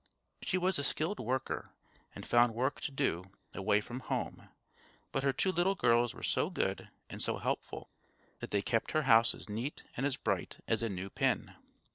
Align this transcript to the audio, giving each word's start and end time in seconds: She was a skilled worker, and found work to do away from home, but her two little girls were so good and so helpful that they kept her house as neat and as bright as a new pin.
She 0.41 0.57
was 0.57 0.79
a 0.79 0.83
skilled 0.83 1.19
worker, 1.19 1.73
and 2.15 2.25
found 2.25 2.55
work 2.55 2.81
to 2.81 2.91
do 2.91 3.25
away 3.53 3.81
from 3.81 3.99
home, 3.99 4.49
but 5.11 5.21
her 5.21 5.31
two 5.31 5.51
little 5.51 5.75
girls 5.75 6.15
were 6.15 6.23
so 6.23 6.49
good 6.49 6.89
and 7.07 7.21
so 7.21 7.37
helpful 7.37 7.91
that 8.39 8.49
they 8.49 8.63
kept 8.63 8.93
her 8.93 9.03
house 9.03 9.35
as 9.35 9.47
neat 9.47 9.83
and 9.95 10.03
as 10.03 10.17
bright 10.17 10.57
as 10.67 10.81
a 10.81 10.89
new 10.89 11.11
pin. 11.11 11.53